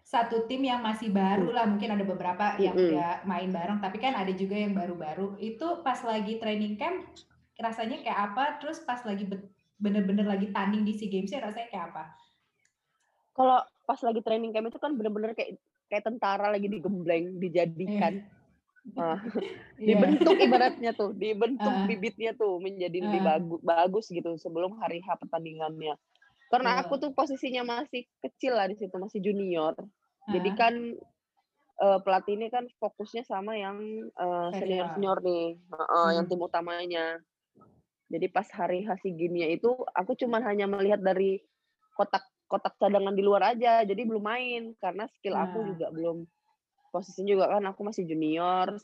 [0.04, 2.92] satu tim yang masih baru lah, mungkin ada beberapa yang mm-hmm.
[2.94, 5.42] udah main bareng, tapi kan ada juga yang baru-baru.
[5.42, 7.02] Itu pas lagi training camp
[7.58, 8.62] rasanya kayak apa?
[8.62, 9.26] Terus pas lagi
[9.82, 12.04] bener-bener lagi tanding di SEA Games rasanya kayak apa?
[13.34, 15.58] Kalau pas lagi training camp itu kan bener-bener kayak
[15.90, 18.22] kayak tentara lagi digembleng, dijadikan.
[18.22, 18.43] Nah,
[19.80, 20.14] Iya.
[20.14, 21.88] dibentuk ibaratnya tuh, dibentuk Heeh.
[21.88, 23.24] bibitnya tuh menjadi lebih Heeh.
[23.24, 25.96] bagus bagus gitu sebelum hari H pertandingannya.
[26.52, 27.04] Karena aku Betul.
[27.04, 29.76] tuh posisinya masih kecil lah di situ, masih junior.
[30.32, 30.58] Jadi Heeh.
[30.58, 30.74] kan
[31.84, 33.80] eh, pelatih ini kan fokusnya sama yang
[34.14, 35.04] eh, Senior.
[35.04, 36.32] senior-senior nih, Heeh, yang Hmm.
[36.32, 37.20] tim utamanya.
[38.12, 41.42] Jadi pas hari H Games-nya itu aku cuman hanya melihat dari
[41.98, 45.76] kotak kotak cadangan di luar aja, jadi belum main karena skill aku Nah.
[45.76, 46.28] juga belum
[46.94, 48.78] posisinya juga kan aku masih junior,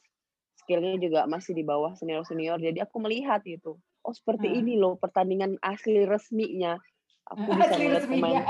[0.58, 2.58] skillnya juga masih di bawah senior-senior.
[2.58, 3.78] Jadi aku melihat gitu.
[4.02, 4.58] Oh seperti Nah.
[4.66, 6.82] ini loh pertandingan asli resminya.
[7.30, 8.10] Aku bisa resminya.
[8.10, 8.42] pemain.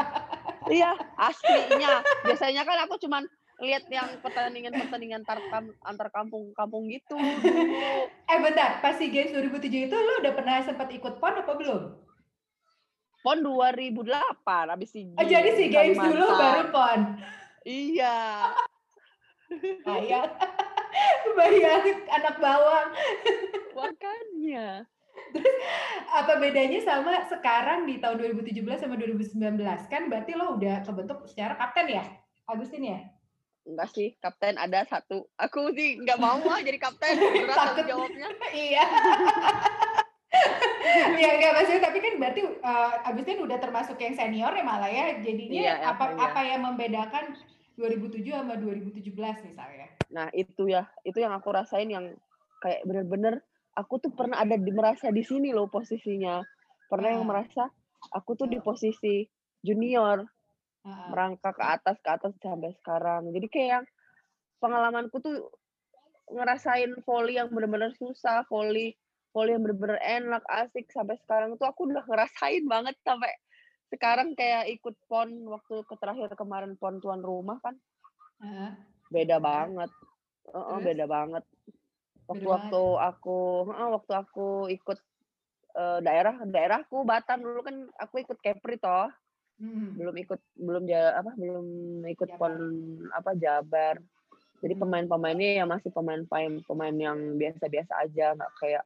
[0.71, 1.99] Iya aslinya.
[2.23, 3.27] Biasanya kan aku cuman
[3.59, 8.07] lihat yang pertandingan-pertandingan antar, kam- antar kampung-kampung gitu dulu.
[8.29, 11.81] Eh bentar, pas SEA Games 2007 itu lu udah pernah sempat ikut PON apa belum?
[13.25, 16.99] PON 2008 habis SEA Oh jadi SEA Games dulu baru PON.
[17.65, 18.53] Iya.
[19.87, 20.31] Bayang.
[21.37, 22.89] Bayang anak bawang.
[23.73, 24.85] Makanya.
[26.09, 29.37] Apa bedanya sama sekarang di tahun 2017 sama 2019?
[29.91, 32.03] Kan berarti lo udah kebentuk secara kapten ya?
[32.49, 32.99] Agustin ya?
[33.67, 35.29] Enggak sih, kapten ada satu.
[35.37, 37.13] Aku sih nggak mau ah jadi kapten.
[37.45, 38.27] Berat jawabnya.
[38.55, 38.85] iya.
[41.19, 45.17] Iya enggak maksudnya tapi kan berarti eh, Agustin udah termasuk yang senior ya malah ya.
[45.21, 46.25] Jadinya Iya, apa iya.
[46.25, 47.25] apa yang membedakan
[47.79, 49.87] 2007 sama 2017 misalnya?
[50.15, 52.05] Nah itu ya, itu yang aku rasain yang
[52.63, 53.39] kayak bener-bener
[53.79, 56.43] aku tuh pernah ada di merasa di sini loh posisinya.
[56.91, 57.29] Pernah yang Ah.
[57.29, 57.63] merasa
[58.11, 59.23] aku tuh di posisi
[59.63, 60.25] junior,
[60.85, 61.05] Heeh.
[61.11, 63.21] merangkak ke atas ke atas sampai sekarang.
[63.35, 63.85] Jadi kayak yang
[64.61, 65.35] pengalamanku tuh
[66.29, 68.93] ngerasain volley yang bener-bener susah, volley
[69.33, 73.29] volley yang bener-bener enak, asik sampai sekarang tuh aku udah ngerasain banget sampai
[73.89, 77.75] sekarang kayak ikut pon waktu terakhir kemarin pon tuan rumah kan
[78.39, 78.71] Heeh.
[79.09, 79.91] beda banget.
[80.49, 80.85] Heeh, Terus?
[80.85, 81.43] beda banget.
[81.45, 83.37] Beda Waktu-waktu aku,
[83.73, 84.99] heeh, waktu aku ikut
[85.75, 89.09] eh, daerah daerahku Batam dulu kan aku ikut Kepri toh,
[89.59, 89.91] Hmm.
[89.91, 91.67] belum ikut belum ja, apa belum
[92.07, 92.39] ikut Jabar.
[92.39, 92.53] pon
[93.11, 93.99] apa Jabar.
[94.63, 94.81] Jadi Hmm.
[94.87, 98.83] pemain-pemainnya ya masih pemain pemain pemain yang biasa-biasa aja, nggak kayak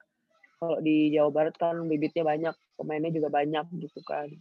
[0.57, 4.33] kalau di Jawa Barat kan bibitnya banyak, pemainnya juga banyak gitu kan.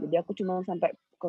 [0.00, 1.28] Jadi aku cuma sampai ke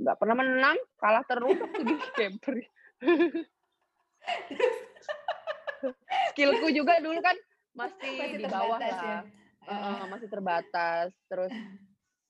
[0.00, 2.64] nggak pernah menang, kalah terus waktu di Kepri.
[6.32, 7.36] Skillku juga dulu kan
[7.76, 8.92] masih, Masih di bawah ya.
[8.92, 9.20] lah.
[9.68, 9.76] Heeh.
[9.76, 11.08] Heeh, masih terbatas.
[11.28, 11.52] Terus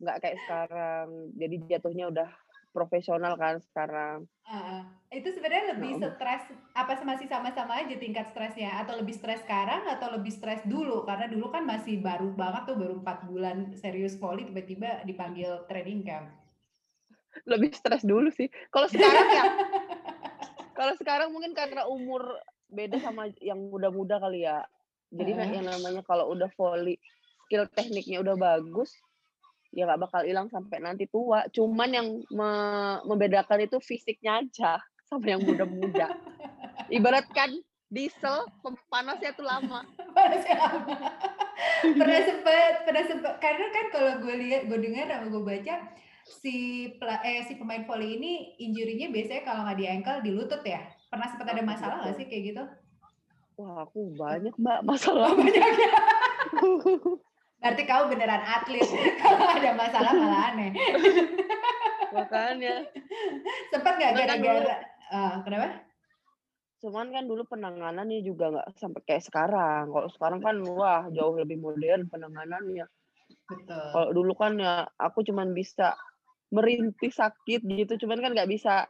[0.03, 1.09] nggak kayak sekarang.
[1.38, 2.31] Jadi jatuhnya udah
[2.70, 4.26] profesional kan sekarang.
[4.50, 4.83] Heeh.
[5.11, 6.14] Itu sebenarnya lebih Heeh.
[6.14, 11.02] stres apa masih sama-sama aja tingkat stresnya atau lebih stres sekarang atau lebih stres dulu
[11.02, 16.06] karena dulu kan masih baru banget tuh baru empat bulan serius poli tiba-tiba dipanggil training
[16.06, 16.30] camp.
[17.46, 18.46] Lebih stres dulu sih.
[18.70, 19.44] Kalau sekarang ya,
[20.78, 22.38] kalau sekarang mungkin karena umur
[22.70, 24.62] beda sama yang muda-muda kali ya.
[25.11, 25.59] Jadi Heeh.
[25.59, 27.02] yang namanya kalau udah volley,
[27.46, 28.94] skill tekniknya udah bagus,
[29.70, 31.46] ya nggak bakal hilang sampai nanti tua.
[31.48, 36.11] Cuman yang me- membedakan itu fisiknya aja sama yang muda-muda.
[36.90, 37.54] Ibaratkan
[37.87, 38.46] diesel
[38.87, 39.83] panasnya tuh lama.
[40.11, 40.96] Panasnya lama.
[41.80, 45.74] pernah sempet pernah sempet karena kan kalau gue lihat gue dengar sama gue baca
[46.24, 46.54] si
[47.20, 51.28] eh si pemain volley ini injurinya biasanya kalau nggak di ankle di lutut ya pernah
[51.28, 52.62] sempat ada Ah, masalah nggak sih kayak gitu
[53.56, 55.37] Wah, aku banyak mbak masalah.
[55.40, 55.92] banyak ya
[57.61, 58.83] berarti kau beneran atlet
[59.23, 60.70] kalau ada masalah malah aneh
[62.11, 62.90] Makanya.
[63.70, 64.77] sempat nggak gara-gara
[65.11, 65.87] Ah, kenapa
[66.81, 69.92] Cuman kan dulu penanganannya juga nggak sampai kayak sekarang.
[69.92, 72.88] Kalau sekarang kan wah jauh lebih modern penanganannya.
[73.46, 75.94] betul Kalau dulu kan ya aku cuman bisa
[76.51, 78.88] merintih sakit gitu, cuman kan nggak bisa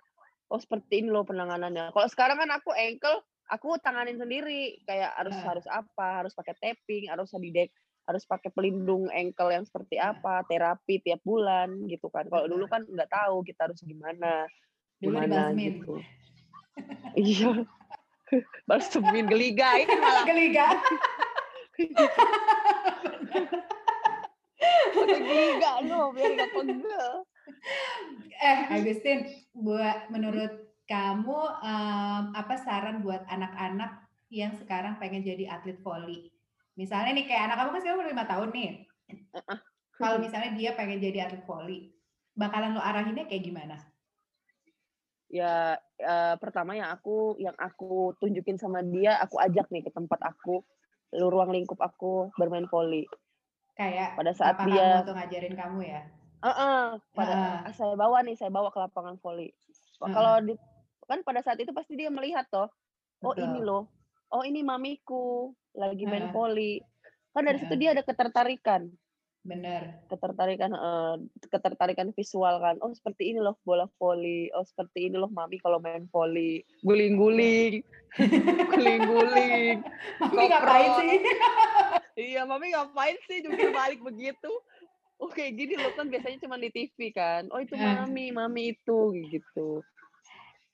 [0.48, 1.90] oh seperti ini loh penanganannya.
[1.92, 5.52] Kalau sekarang kan aku ankle, aku tanganin sendiri kayak harus Ah.
[5.52, 7.68] harus apa, harus pakai tapping, harus didek,
[8.10, 10.12] harus pakai pelindung ankle yang seperti Ah.
[10.12, 12.26] apa, terapi tiap bulan gitu kan.
[12.26, 14.50] Kalau dulu kan nggak tahu kita harus gimana,
[14.98, 15.94] Dulu gimana gitu.
[17.16, 17.64] iya.
[18.68, 20.22] Balsemin geligain malah.
[20.22, 20.66] geliga
[24.94, 27.10] Pakai geliga loh biar nggak pegel.
[28.40, 29.18] Eh, Agustin,
[29.56, 30.52] buat menurut
[30.84, 36.30] kamu em, apa saran buat anak-anak yang sekarang pengen jadi atlet volley?
[36.80, 38.70] Misalnya nih kayak anak kamu kan sekarang lima tahun nih.
[40.00, 41.92] Kalau misalnya dia pengen jadi atlet volley,
[42.32, 43.76] bakalan lo arahinnya kayak gimana?
[45.30, 50.18] ya eh, pertama yang aku yang aku tunjukin sama dia aku ajak nih ke tempat
[50.26, 50.58] aku
[51.14, 53.06] lu ruang lingkup aku bermain volley
[53.80, 56.02] Kayak pada saat dia kamu tuh ngajarin kamu ya?
[56.44, 56.82] uh -uh,
[57.16, 57.72] pada uh.
[57.72, 59.48] saya bawa nih, saya bawa ke lapangan voli.
[60.04, 60.12] Uh.
[60.12, 60.52] Kalau di
[61.08, 62.68] kan pada saat itu pasti dia melihat toh,
[63.24, 63.48] oh Betul.
[63.48, 63.88] ini loh,
[64.30, 66.32] oh ini mamiku lagi main uh.
[66.32, 66.82] voli.
[67.34, 67.60] Kan dari uh.
[67.66, 68.90] situ dia ada ketertarikan.
[69.40, 70.04] Benar.
[70.12, 71.16] Ketertarikan uh,
[71.48, 72.76] ketertarikan visual kan.
[72.84, 74.52] Oh, seperti ini loh bola voli.
[74.52, 76.60] Oh, seperti ini loh mami kalau main voli.
[76.84, 77.80] Guling-guling.
[78.72, 79.80] Guling-guling.
[80.20, 81.18] mami ngapain sih?
[82.36, 84.52] iya, mami ngapain sih jungkir balik begitu?
[85.20, 87.48] Oh, kayak gini loh kan biasanya cuma di TV kan.
[87.48, 89.80] Oh, itu mami, mami itu gitu.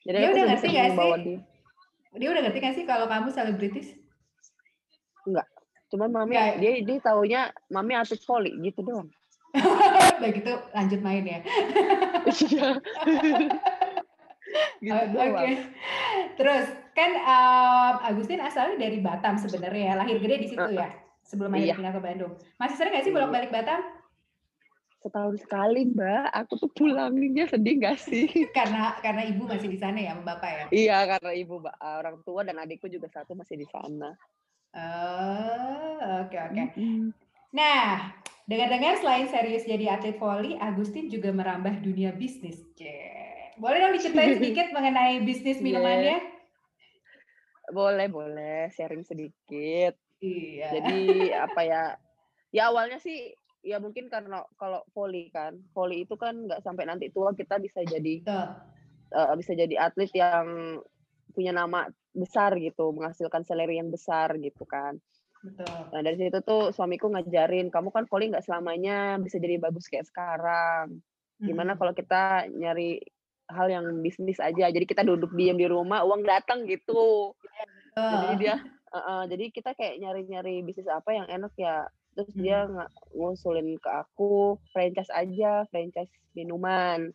[0.07, 1.11] Jadi dia udah ngerti gak sih?
[1.23, 1.56] Dia.
[2.17, 3.95] Dia udah ngerti gak sih kalau kamu selebritis?
[5.29, 5.47] Enggak.
[5.93, 6.59] Cuman mami ya.
[6.59, 9.09] dia dia taunya mami atlet voli gitu doang.
[10.21, 11.41] Udah gitu lanjut main ya.
[12.27, 12.69] Iya.
[14.85, 15.31] gitu Oke.
[15.33, 15.53] Okay.
[16.37, 20.91] Terus kan um, Agustin asalnya dari Batam sebenarnya, ya, lahir gede di situ ya.
[21.27, 21.79] Sebelum akhirnya iya.
[21.79, 22.33] pindah ke Bandung.
[22.61, 23.83] Masih sering gak sih bolak-balik Batam?
[25.05, 26.25] Setahun sekali, Mbak.
[26.45, 28.27] Aku tuh pulangnya sedih gak sih?
[28.57, 30.65] karena karena ibu masih di sana ya, bapak ya?
[30.73, 34.17] Iya, karena ibu, orang tua dan adikku juga satu masih di sana.
[34.77, 36.65] Oh, oke oke.
[37.55, 38.13] Nah,
[38.45, 42.61] dengar-dengar selain serius jadi atlet voli, Agustin juga merambah dunia bisnis.
[43.57, 46.21] Boleh dong diceritain sedikit mengenai bisnis minumannya?
[47.73, 48.69] Boleh, boleh.
[48.77, 49.97] Sharing sedikit.
[50.21, 50.69] Iya.
[50.77, 51.01] Jadi
[51.33, 51.85] apa ya?
[52.55, 57.13] Ya awalnya sih ya mungkin karena kalau voli kan, voli itu kan nggak sampai nanti
[57.13, 58.21] tua kita bisa jadi
[59.13, 60.79] uh, bisa jadi atlet yang
[61.37, 64.97] punya nama besar gitu, menghasilkan salary yang besar gitu kan.
[65.45, 65.69] Betul.
[65.93, 70.09] Nah dari situ tuh suamiku ngajarin, kamu kan volley nggak selamanya bisa jadi bagus kayak
[70.09, 71.05] sekarang.
[71.37, 71.79] Gimana hmm.
[71.79, 73.05] kalau kita nyari
[73.47, 77.37] hal yang bisnis aja, jadi kita duduk diam di rumah, uang datang gitu.
[77.95, 78.11] Uh.
[78.11, 78.57] Jadi dia,
[78.91, 81.87] uh, uh, jadi kita kayak nyari-nyari bisnis apa yang enak ya.
[82.17, 82.41] Terus hmm.
[82.41, 87.13] dia nggak ngusulin ke aku franchise aja, franchise minuman.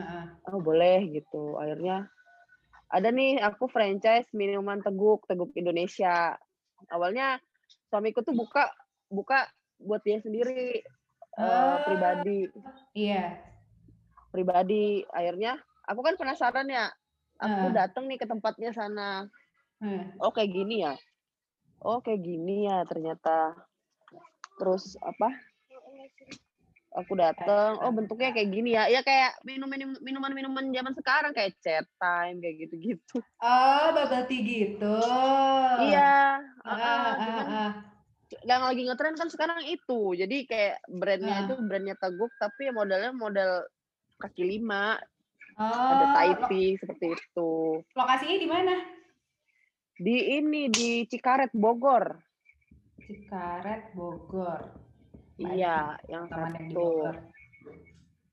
[0.00, 0.26] Uh.
[0.48, 1.60] Oh boleh gitu.
[1.60, 2.08] Akhirnya
[2.90, 6.34] ada nih aku franchise minuman teguk teguk Indonesia
[6.90, 7.38] awalnya
[7.86, 8.66] suamiku tuh buka
[9.06, 9.46] buka
[9.78, 10.82] buat dia sendiri
[11.38, 12.50] uh, uh, pribadi
[12.98, 13.38] iya
[14.34, 16.90] pribadi akhirnya aku kan penasaran ya
[17.38, 17.72] aku uh.
[17.72, 19.30] datang nih ke tempatnya sana
[19.80, 20.04] uh.
[20.18, 20.98] oh kayak gini ya
[21.86, 23.54] oh kayak gini ya ternyata
[24.60, 25.32] terus apa
[26.90, 28.90] aku dateng oh bentuknya kayak gini ya.
[28.90, 33.86] Ya kayak minum minum minuman minuman zaman sekarang kayak chat time kayak gitu gitu oh
[33.94, 34.98] bubble tea gitu.
[35.80, 37.72] Iya uh, uh, cuman uh,
[38.46, 40.14] yang lagi ngetren kan sekarang itu.
[40.14, 41.42] Jadi kayak brandnya uh.
[41.46, 43.66] itu brandnya teguk tapi modelnya model
[44.20, 44.98] kaki lima.
[45.60, 47.84] Oh, ada Taipei seperti itu.
[47.92, 48.74] lokasinya di mana?
[50.00, 52.16] Di ini di Cikaret Bogor
[53.10, 54.70] Cikaret Bogor
[55.40, 57.10] Iya, yang satu.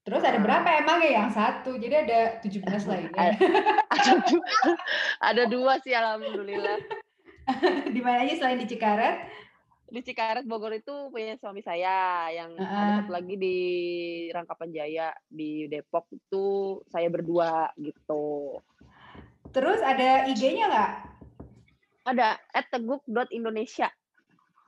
[0.04, 1.80] Terus ada berapa emang ya yang satu?
[1.80, 3.16] Jadi ada 17 lainnya.
[3.96, 4.48] ada, dua,
[5.24, 6.80] ada dua sih alhamdulillah.
[7.96, 9.24] di mana aja selain di Cikaret?
[9.88, 12.76] Di Cikaret Bogor itu punya suami saya yang uh -uh.
[12.76, 13.58] ada satu lagi di
[14.36, 18.60] Rangkapan Jaya di Depok itu saya berdua gitu.
[19.56, 20.92] Terus ada IG-nya nggak?
[22.04, 22.36] Ada
[22.68, 23.88] @teguk.indonesia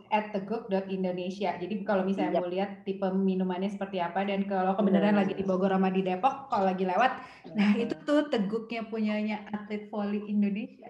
[0.10, 1.58] at teguk.indonesia.
[1.58, 2.42] Jadi kalau misalnya yep.
[2.42, 5.22] mau lihat tipe minumannya seperti apa dan kalau kebenaran hmm.
[5.22, 7.12] lagi di Bogor sama di Depok, kalau lagi lewat,
[7.54, 10.90] nah itu tuh teguknya punyanya atlet volley Indonesia.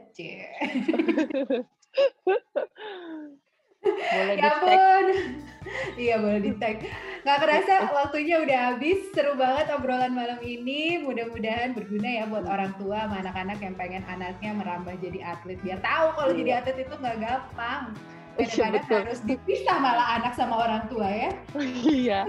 [3.84, 5.05] Boleh ya pun.
[5.99, 6.84] iya boleh di tag.
[7.27, 9.12] Gak kerasa waktunya udah habis.
[9.12, 10.99] Seru banget obrolan malam ini.
[11.03, 15.60] Mudah-mudahan berguna ya buat orang tua sama anak-anak yang pengen anaknya merambah jadi atlet.
[15.63, 16.60] Biar tahu kalau jadi iya.
[16.63, 17.95] atlet itu nggak gampang
[18.38, 21.32] kadang-kadang iya, harus dipisah malah anak sama orang tua ya.
[21.86, 22.22] Iya.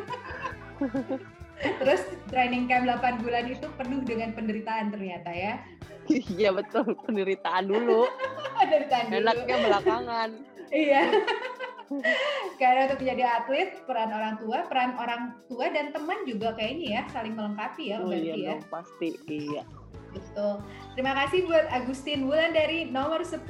[1.61, 5.61] Terus training camp 8 bulan itu penuh dengan penderitaan ternyata ya.
[6.09, 6.97] Iya betul.
[7.05, 8.09] Penderitaan dulu.
[8.59, 9.19] Penderitaan dulu.
[9.21, 10.31] Enaknya belakangan.
[10.73, 11.03] Iya.
[12.63, 17.03] Karena untuk menjadi atlet peran orang tua peran orang tua dan teman juga kayaknya ya
[17.11, 19.09] saling melengkapi ya oh, berarti iya ya dong, pasti.
[19.27, 19.63] Iya
[20.11, 20.63] Betul.
[20.99, 23.47] Terima kasih buat Agustin Wulan dari nomor 10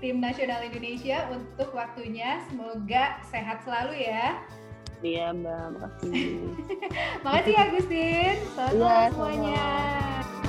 [0.00, 2.44] Tim Nasional Indonesia untuk waktunya.
[2.48, 4.38] Semoga sehat selalu ya.
[5.04, 6.12] Iya Mbak, makasih.
[7.24, 8.34] makasih Agustin.
[8.56, 9.64] Selamat ya, semuanya.
[10.24, 10.43] Sama.